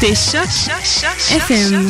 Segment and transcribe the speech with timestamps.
[0.00, 0.12] écoutez
[1.30, 1.88] FM.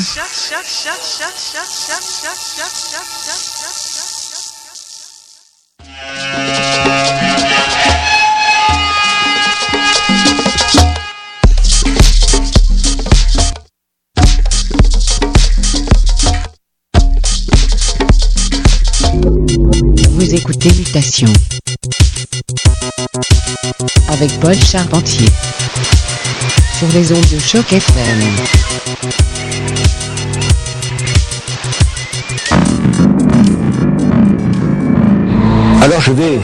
[20.10, 21.32] Vous écoutez Mutation.
[24.08, 25.26] Avec Paul Charpentier
[26.78, 27.90] sur les ondes de choc FM.
[35.82, 36.40] Alors je vais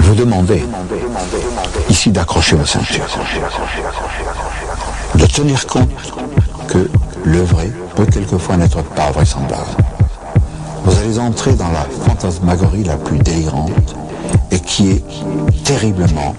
[0.00, 0.62] vous demander
[1.88, 3.06] ici d'accrocher vos ceintures,
[5.14, 5.88] de tenir compte
[6.68, 6.90] que
[7.24, 9.64] le vrai peut quelquefois n'être pas vraisemblable.
[10.84, 13.96] Vous allez entrer dans la fantasmagorie la plus délirante
[14.50, 15.04] et qui est
[15.64, 16.34] terriblement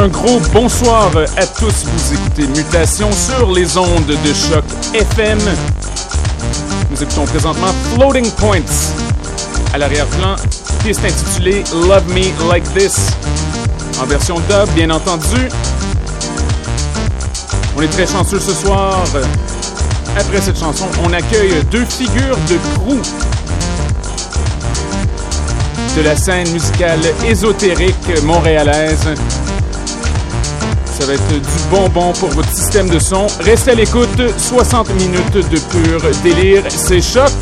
[0.00, 1.84] Un gros bonsoir à tous.
[1.84, 4.64] Vous écoutez Mutation sur les ondes de choc
[4.94, 5.38] FM.
[6.90, 8.94] Nous écoutons présentement Floating Points.
[9.74, 10.36] À l'arrière-plan,
[10.82, 13.10] piste intitulée Love Me Like This.
[14.00, 15.50] En version dub, bien entendu.
[17.76, 19.04] On est très chanceux ce soir.
[20.16, 22.96] Après cette chanson, on accueille deux figures de crew
[25.94, 29.08] de la scène musicale ésotérique montréalaise.
[31.00, 33.26] Ça va être du bonbon pour votre système de son.
[33.40, 37.32] Restez à l'écoute, 60 minutes de pur délire, c'est choc.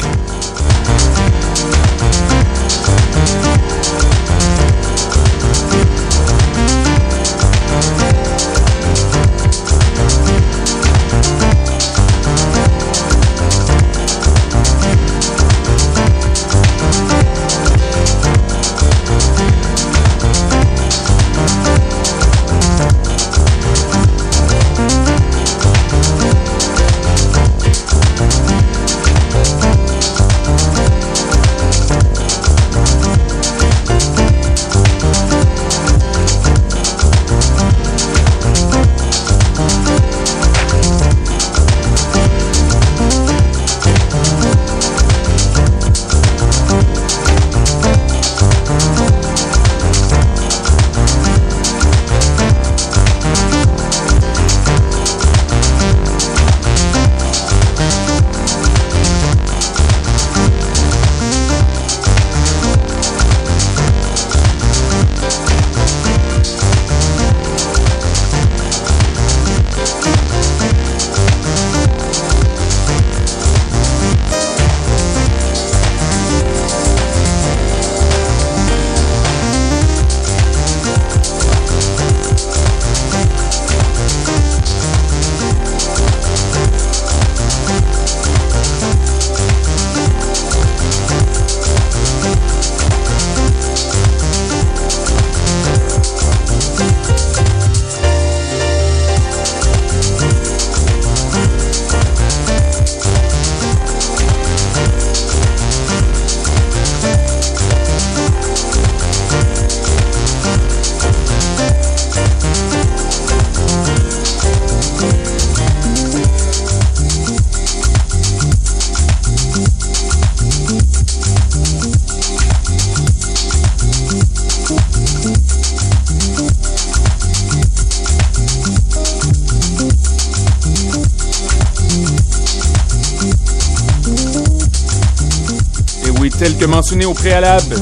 [137.04, 137.76] Au préalable.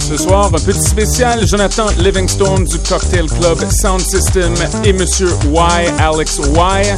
[0.00, 5.92] Ce soir, un petit spécial Jonathan Livingstone du Cocktail Club Sound System et Monsieur Y,
[5.98, 6.96] Alex Y.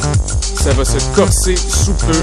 [0.62, 2.18] Ça va se corser sous peu.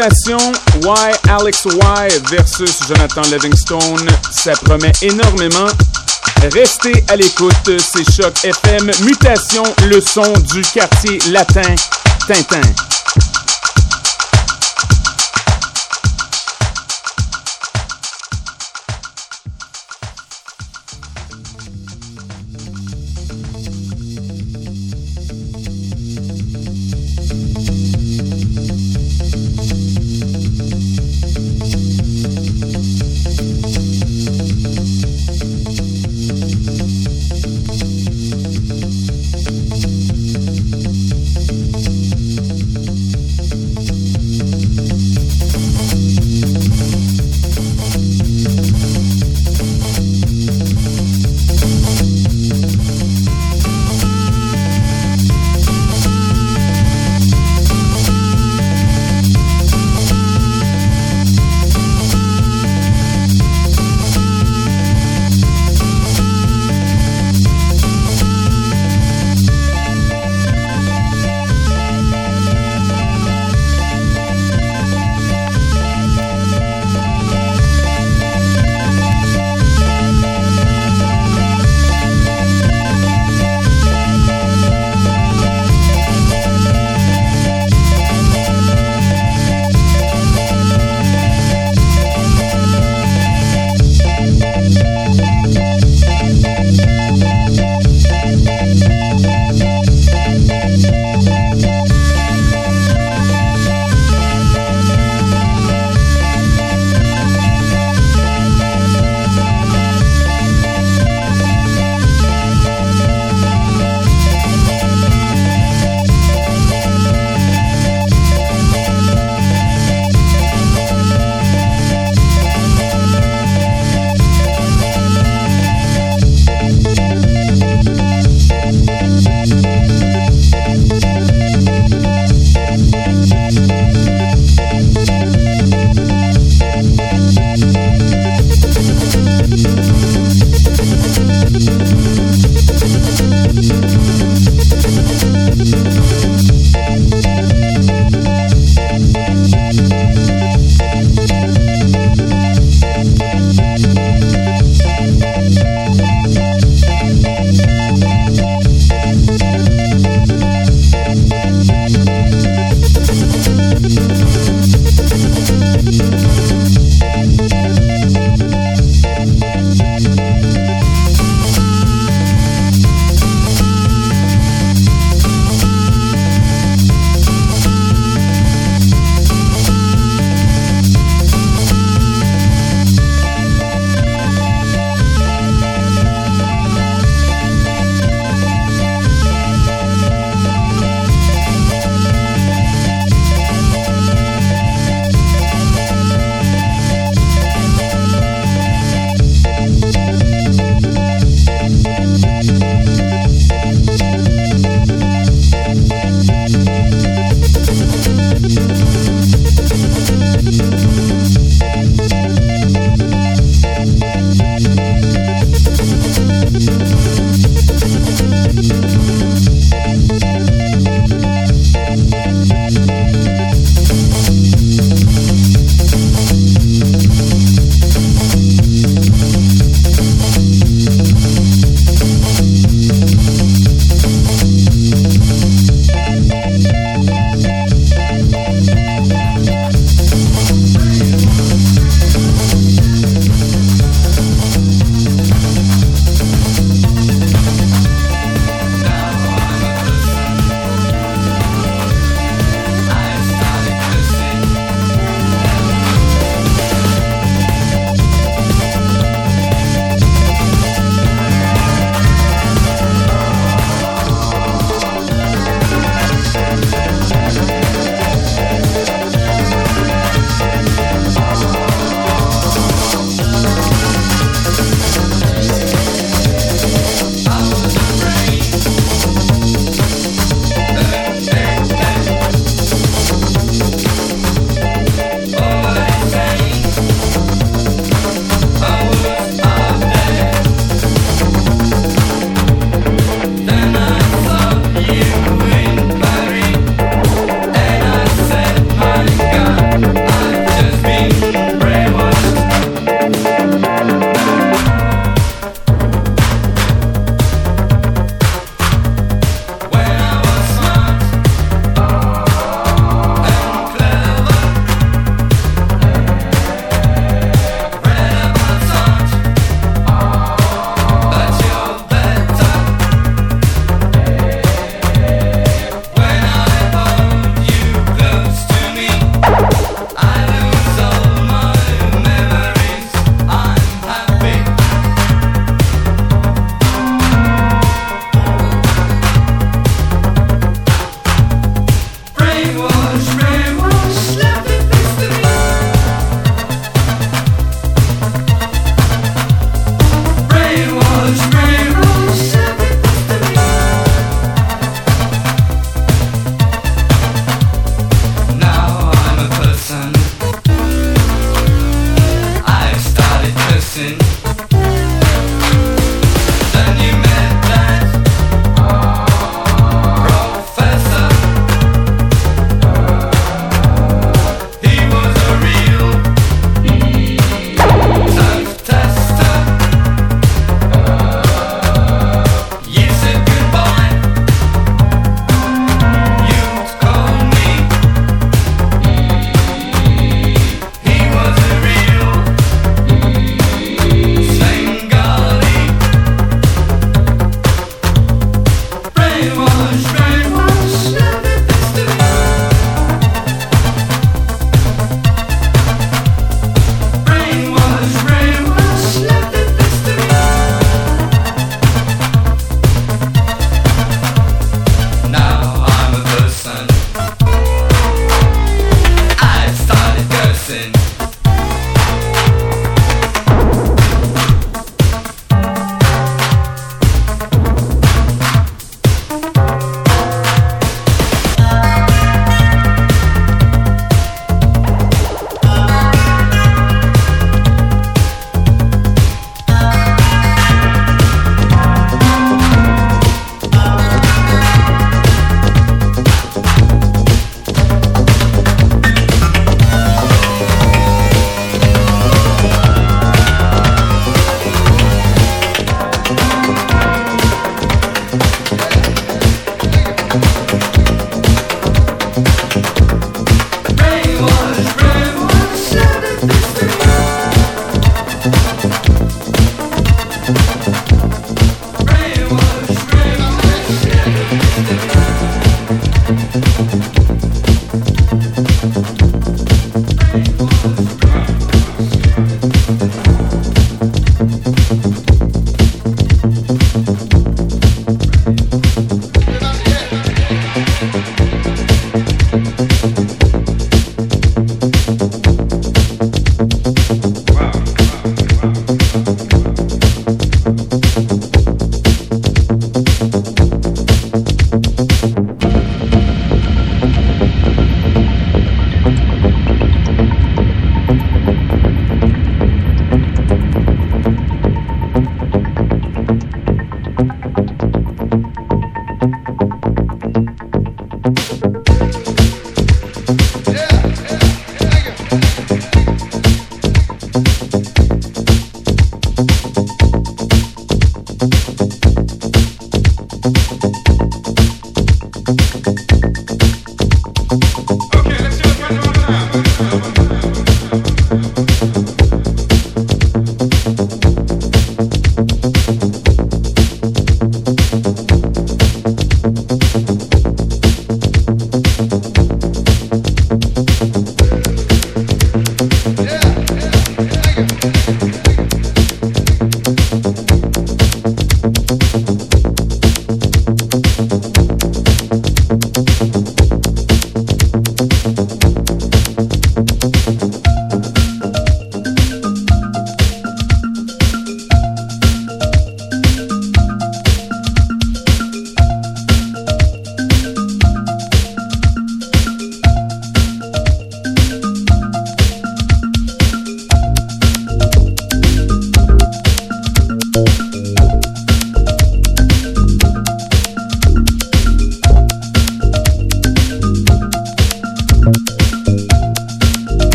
[0.00, 4.08] Mutation Y Alex Y versus Jonathan Livingstone.
[4.30, 5.68] Ça promet énormément.
[6.54, 8.90] Restez à l'écoute, c'est Choc FM.
[9.04, 11.74] Mutation, le son du quartier latin
[12.26, 12.89] Tintin.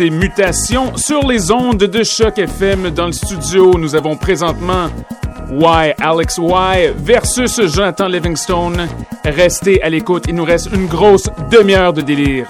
[0.03, 2.91] Écoutez Mutation sur les ondes de Choc FM.
[2.91, 4.89] Dans le studio, nous avons présentement
[5.51, 8.89] Y, Alex Y versus Jonathan Livingstone.
[9.25, 12.47] Restez à l'écoute, il nous reste une grosse demi-heure de délire.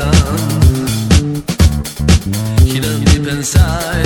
[0.00, 0.04] Et
[2.80, 3.97] oui,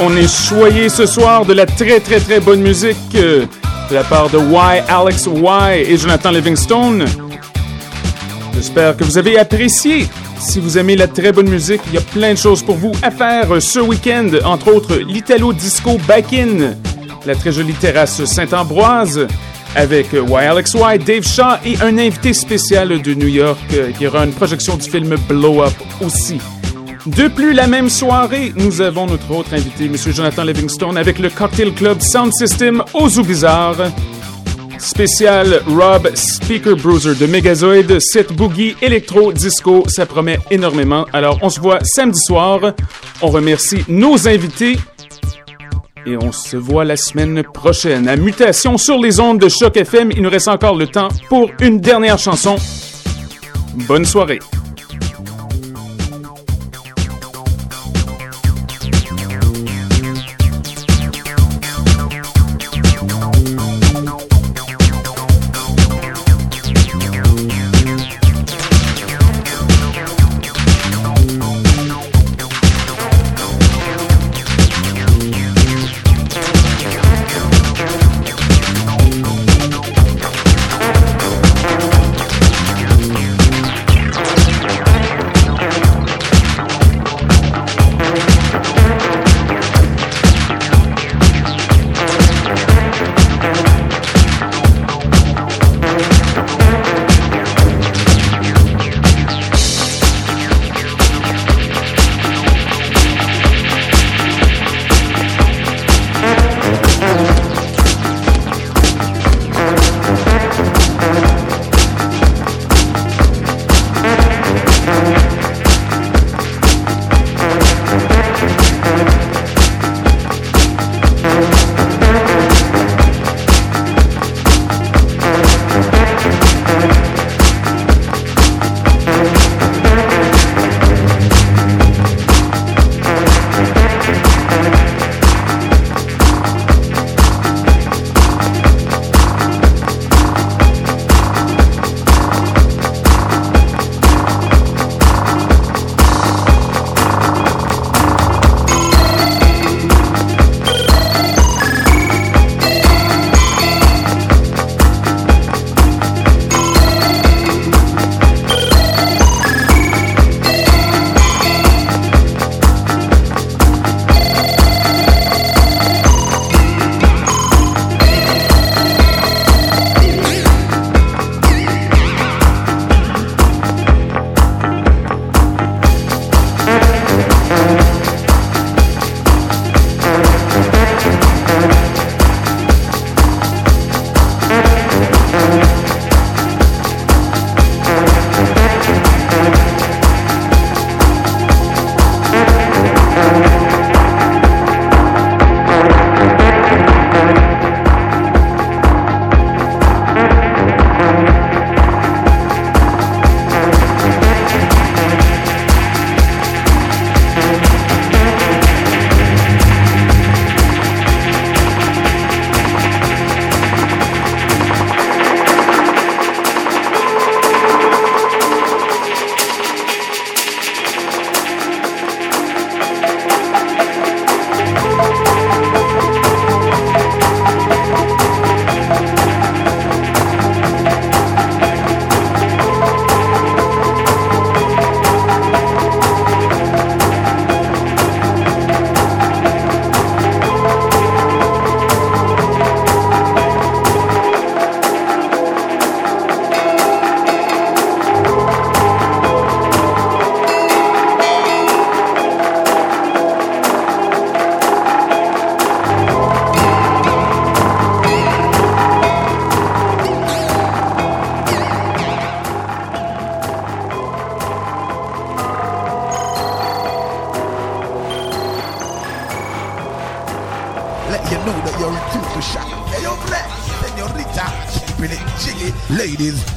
[0.00, 3.46] on est choyé ce soir de la très très très bonne musique euh,
[3.90, 7.04] de la part de Y, Alex Y et Jonathan Livingstone.
[8.54, 10.08] J'espère que vous avez apprécié.
[10.38, 12.92] Si vous aimez la très bonne musique, il y a plein de choses pour vous
[13.02, 16.74] à faire ce week-end, entre autres l'Italo Disco Back In,
[17.24, 19.26] la très jolie terrasse Saint-Ambroise,
[19.74, 24.06] avec Y, Alex Y, Dave Shaw et un invité spécial de New York euh, qui
[24.06, 25.74] aura une projection du film Blow Up
[26.04, 26.38] aussi.
[27.06, 29.94] De plus, la même soirée, nous avons notre autre invité, M.
[29.96, 33.76] Jonathan Livingstone, avec le Cocktail Club Sound System au Zoo Bizarre.
[34.78, 41.06] Spécial Rob Speaker Bruiser de Megazoid, cette boogie électro disco, ça promet énormément.
[41.12, 42.72] Alors, on se voit samedi soir.
[43.22, 44.76] On remercie nos invités
[46.06, 48.08] et on se voit la semaine prochaine.
[48.08, 51.50] À Mutation sur les ondes de Choc FM, il nous reste encore le temps pour
[51.60, 52.56] une dernière chanson.
[53.86, 54.40] Bonne soirée.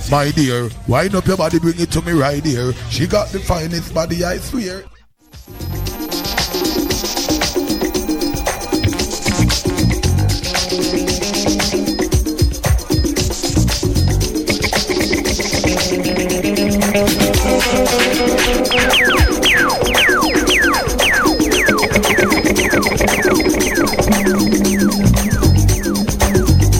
[0.09, 2.73] My dear, wind up your body, bring it to me right here.
[2.89, 4.83] She got the finest body, I swear.